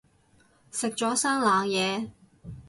[0.71, 2.09] 食咗生冷嘢